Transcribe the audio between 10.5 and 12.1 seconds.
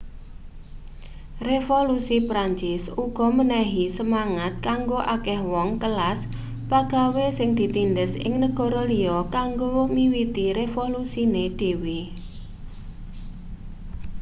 revolusine dhewe